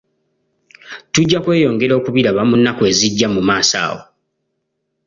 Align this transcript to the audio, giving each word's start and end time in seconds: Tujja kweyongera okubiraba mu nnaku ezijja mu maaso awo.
Tujja 1.11 1.37
kweyongera 1.43 1.93
okubiraba 1.99 2.41
mu 2.49 2.55
nnaku 2.59 2.81
ezijja 2.91 3.27
mu 3.35 3.41
maaso 3.47 3.75
awo. 3.85 4.01